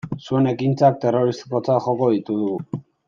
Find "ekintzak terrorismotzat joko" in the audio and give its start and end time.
0.51-2.09